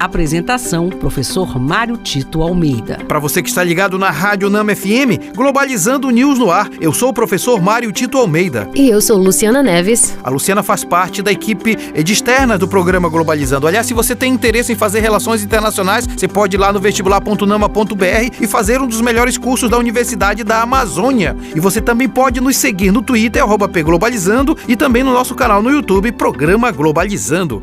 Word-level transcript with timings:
Apresentação: 0.00 0.88
Professor 0.88 1.60
Mário 1.60 1.98
Tito 1.98 2.40
Almeida. 2.40 2.98
Para 3.06 3.18
você 3.18 3.42
que 3.42 3.50
está 3.50 3.62
ligado 3.62 3.98
na 3.98 4.10
Rádio 4.10 4.48
Nama 4.48 4.74
FM, 4.74 5.36
Globalizando 5.36 6.08
News 6.08 6.38
no 6.38 6.50
ar, 6.50 6.70
eu 6.80 6.90
sou 6.90 7.10
o 7.10 7.12
professor 7.12 7.60
Mário 7.60 7.92
Tito 7.92 8.16
Almeida. 8.16 8.66
E 8.74 8.88
eu 8.88 9.02
sou 9.02 9.18
Luciana 9.18 9.62
Neves. 9.62 10.16
A 10.24 10.30
Luciana 10.30 10.62
faz 10.62 10.84
parte 10.84 11.20
da 11.20 11.30
equipe 11.30 11.76
de 11.76 12.12
externa 12.14 12.56
do 12.56 12.66
programa 12.66 13.10
Globalizando. 13.10 13.66
Aliás, 13.66 13.86
se 13.86 13.92
você 13.92 14.16
tem 14.16 14.32
interesse 14.32 14.72
em 14.72 14.76
fazer 14.76 15.00
relações 15.00 15.42
internacionais, 15.42 16.06
você 16.06 16.26
pode 16.26 16.56
ir 16.56 16.58
lá 16.58 16.72
no 16.72 16.80
vestibular.nama.br 16.80 18.36
e 18.40 18.46
fazer 18.46 18.80
um 18.80 18.86
dos 18.86 19.02
melhores 19.02 19.36
cursos 19.36 19.68
da 19.68 19.76
Universidade 19.76 20.42
da 20.42 20.62
Amazônia. 20.62 21.36
E 21.54 21.60
você 21.60 21.78
também 21.78 22.08
pode 22.08 22.40
nos 22.40 22.56
seguir 22.56 22.90
no 22.90 23.02
Twitter, 23.02 23.44
pglobalizando, 23.70 24.56
e 24.66 24.76
também 24.76 25.02
no 25.02 25.12
nosso 25.12 25.34
canal 25.34 25.62
no 25.62 25.70
YouTube, 25.70 26.10
Programa 26.12 26.70
Globalizando. 26.70 27.62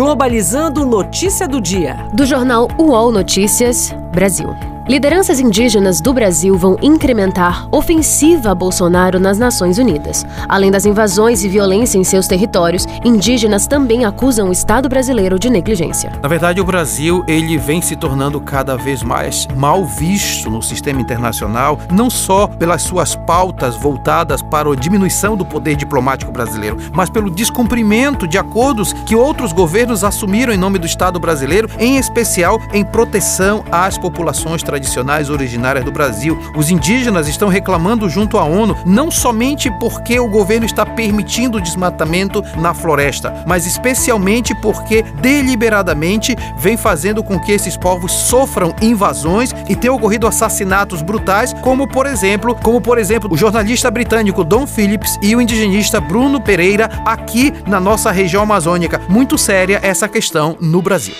Globalizando 0.00 0.86
Notícia 0.86 1.46
do 1.46 1.60
Dia. 1.60 2.08
Do 2.14 2.24
jornal 2.24 2.68
UOL 2.78 3.12
Notícias, 3.12 3.94
Brasil. 4.14 4.69
Lideranças 4.88 5.38
indígenas 5.38 6.00
do 6.00 6.12
Brasil 6.12 6.56
vão 6.56 6.76
incrementar 6.80 7.68
ofensiva 7.70 8.50
a 8.50 8.54
Bolsonaro 8.54 9.20
nas 9.20 9.38
Nações 9.38 9.78
Unidas. 9.78 10.24
Além 10.48 10.70
das 10.70 10.86
invasões 10.86 11.44
e 11.44 11.48
violência 11.48 11.98
em 11.98 12.02
seus 12.02 12.26
territórios, 12.26 12.86
indígenas 13.04 13.66
também 13.66 14.04
acusam 14.04 14.48
o 14.48 14.52
Estado 14.52 14.88
brasileiro 14.88 15.38
de 15.38 15.50
negligência. 15.50 16.12
Na 16.22 16.28
verdade, 16.28 16.60
o 16.60 16.64
Brasil 16.64 17.22
ele 17.28 17.58
vem 17.58 17.82
se 17.82 17.94
tornando 17.94 18.40
cada 18.40 18.76
vez 18.76 19.02
mais 19.02 19.46
mal 19.54 19.84
visto 19.84 20.50
no 20.50 20.62
sistema 20.62 21.00
internacional, 21.00 21.78
não 21.92 22.08
só 22.08 22.46
pelas 22.46 22.82
suas 22.82 23.14
pautas 23.14 23.76
voltadas 23.76 24.42
para 24.42 24.72
a 24.72 24.74
diminuição 24.74 25.36
do 25.36 25.44
poder 25.44 25.76
diplomático 25.76 26.32
brasileiro, 26.32 26.78
mas 26.92 27.10
pelo 27.10 27.30
descumprimento 27.30 28.26
de 28.26 28.38
acordos 28.38 28.92
que 28.92 29.14
outros 29.14 29.52
governos 29.52 30.02
assumiram 30.02 30.52
em 30.52 30.58
nome 30.58 30.78
do 30.78 30.86
Estado 30.86 31.20
brasileiro, 31.20 31.68
em 31.78 31.98
especial 31.98 32.58
em 32.72 32.84
proteção 32.84 33.62
às 33.70 33.98
populações 33.98 34.62
tradicionais 34.70 35.28
originárias 35.28 35.84
do 35.84 35.90
Brasil. 35.90 36.38
Os 36.54 36.70
indígenas 36.70 37.26
estão 37.26 37.48
reclamando 37.48 38.08
junto 38.08 38.38
à 38.38 38.44
ONU 38.44 38.76
não 38.86 39.10
somente 39.10 39.68
porque 39.80 40.20
o 40.20 40.28
governo 40.28 40.64
está 40.64 40.86
permitindo 40.86 41.58
o 41.58 41.60
desmatamento 41.60 42.40
na 42.56 42.72
floresta, 42.72 43.42
mas 43.48 43.66
especialmente 43.66 44.54
porque 44.54 45.02
deliberadamente 45.20 46.36
vem 46.56 46.76
fazendo 46.76 47.20
com 47.20 47.36
que 47.40 47.50
esses 47.50 47.76
povos 47.76 48.12
sofram 48.12 48.72
invasões 48.80 49.52
e 49.68 49.74
tenham 49.74 49.96
ocorrido 49.96 50.28
assassinatos 50.28 51.02
brutais, 51.02 51.52
como 51.54 51.88
por 51.88 52.06
exemplo, 52.06 52.54
como 52.62 52.80
por 52.80 52.96
exemplo, 52.96 53.28
o 53.32 53.36
jornalista 53.36 53.90
britânico 53.90 54.44
Don 54.44 54.68
Phillips 54.68 55.18
e 55.20 55.34
o 55.34 55.40
indigenista 55.40 56.00
Bruno 56.00 56.40
Pereira 56.40 56.88
aqui 57.04 57.52
na 57.66 57.80
nossa 57.80 58.12
região 58.12 58.44
amazônica. 58.44 59.00
Muito 59.08 59.36
séria 59.36 59.80
essa 59.82 60.08
questão 60.08 60.56
no 60.60 60.80
Brasil. 60.80 61.14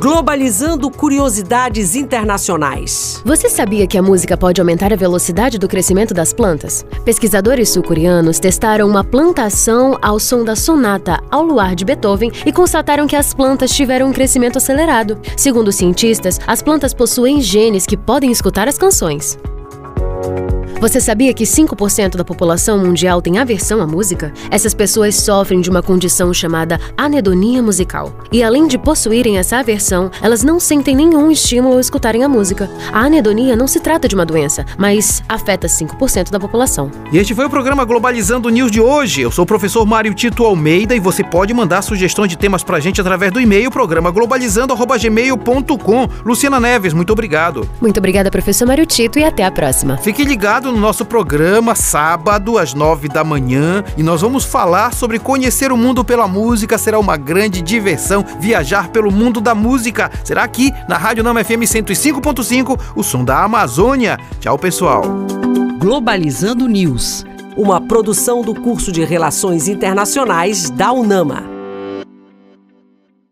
Globalizando 0.00 0.90
curiosidades 0.90 1.94
internacionais. 1.94 3.20
Você 3.22 3.50
sabia 3.50 3.86
que 3.86 3.98
a 3.98 4.02
música 4.02 4.34
pode 4.34 4.58
aumentar 4.58 4.94
a 4.94 4.96
velocidade 4.96 5.58
do 5.58 5.68
crescimento 5.68 6.14
das 6.14 6.32
plantas? 6.32 6.86
Pesquisadores 7.04 7.68
sul-coreanos 7.68 8.38
testaram 8.38 8.88
uma 8.88 9.04
plantação 9.04 9.98
ao 10.00 10.18
som 10.18 10.42
da 10.42 10.56
sonata 10.56 11.22
ao 11.30 11.42
luar 11.42 11.74
de 11.74 11.84
Beethoven 11.84 12.32
e 12.46 12.50
constataram 12.50 13.06
que 13.06 13.14
as 13.14 13.34
plantas 13.34 13.72
tiveram 13.72 14.08
um 14.08 14.12
crescimento 14.12 14.56
acelerado. 14.56 15.18
Segundo 15.36 15.68
os 15.68 15.76
cientistas, 15.76 16.40
as 16.46 16.62
plantas 16.62 16.94
possuem 16.94 17.42
genes 17.42 17.84
que 17.84 17.94
podem 17.94 18.32
escutar 18.32 18.68
as 18.68 18.78
canções. 18.78 19.38
Você 20.80 20.98
sabia 20.98 21.34
que 21.34 21.44
5% 21.44 22.16
da 22.16 22.24
população 22.24 22.78
mundial 22.78 23.20
tem 23.20 23.36
aversão 23.36 23.82
à 23.82 23.86
música? 23.86 24.32
Essas 24.50 24.72
pessoas 24.72 25.14
sofrem 25.14 25.60
de 25.60 25.68
uma 25.68 25.82
condição 25.82 26.32
chamada 26.32 26.80
anedonia 26.96 27.62
musical. 27.62 28.14
E 28.32 28.42
além 28.42 28.66
de 28.66 28.78
possuírem 28.78 29.36
essa 29.36 29.58
aversão, 29.58 30.10
elas 30.22 30.42
não 30.42 30.58
sentem 30.58 30.96
nenhum 30.96 31.30
estímulo 31.30 31.74
ao 31.74 31.80
escutarem 31.80 32.24
a 32.24 32.30
música. 32.30 32.70
A 32.94 33.00
anedonia 33.00 33.54
não 33.54 33.66
se 33.66 33.78
trata 33.78 34.08
de 34.08 34.14
uma 34.14 34.24
doença, 34.24 34.64
mas 34.78 35.22
afeta 35.28 35.66
5% 35.66 36.30
da 36.30 36.40
população. 36.40 36.90
E 37.12 37.18
este 37.18 37.34
foi 37.34 37.44
o 37.44 37.50
programa 37.50 37.84
Globalizando 37.84 38.48
News 38.48 38.70
de 38.70 38.80
hoje. 38.80 39.20
Eu 39.20 39.30
sou 39.30 39.42
o 39.42 39.46
professor 39.46 39.84
Mário 39.84 40.14
Tito 40.14 40.46
Almeida 40.46 40.96
e 40.96 41.00
você 41.00 41.22
pode 41.22 41.52
mandar 41.52 41.82
sugestões 41.82 42.30
de 42.30 42.38
temas 42.38 42.64
pra 42.64 42.80
gente 42.80 43.02
através 43.02 43.30
do 43.30 43.38
e-mail 43.38 43.70
programa 43.70 44.10
globalizando@gmail.com. 44.10 46.08
Luciana 46.24 46.58
Neves, 46.58 46.94
muito 46.94 47.12
obrigado. 47.12 47.68
Muito 47.82 47.98
obrigada, 47.98 48.30
professor 48.30 48.66
Mário 48.66 48.86
Tito, 48.86 49.18
e 49.18 49.24
até 49.24 49.44
a 49.44 49.50
próxima. 49.50 49.98
Fique 49.98 50.24
ligado 50.24 50.69
no 50.70 50.78
nosso 50.78 51.04
programa 51.04 51.74
sábado 51.74 52.58
às 52.58 52.74
nove 52.74 53.08
da 53.08 53.24
manhã 53.24 53.82
e 53.96 54.02
nós 54.02 54.20
vamos 54.20 54.44
falar 54.44 54.92
sobre 54.92 55.18
conhecer 55.18 55.72
o 55.72 55.76
mundo 55.76 56.04
pela 56.04 56.28
música. 56.28 56.78
Será 56.78 56.98
uma 56.98 57.16
grande 57.16 57.60
diversão 57.60 58.24
viajar 58.38 58.88
pelo 58.88 59.10
mundo 59.10 59.40
da 59.40 59.54
música. 59.54 60.10
Será 60.24 60.44
aqui 60.44 60.72
na 60.88 60.96
Rádio 60.96 61.24
Nama 61.24 61.42
FM 61.44 61.62
105.5, 61.62 62.78
o 62.94 63.02
som 63.02 63.24
da 63.24 63.42
Amazônia. 63.42 64.18
Tchau, 64.38 64.58
pessoal. 64.58 65.02
Globalizando 65.78 66.68
News, 66.68 67.24
uma 67.56 67.80
produção 67.80 68.42
do 68.42 68.54
curso 68.54 68.92
de 68.92 69.04
Relações 69.04 69.68
Internacionais 69.68 70.70
da 70.70 70.92
UNAMA. 70.92 71.59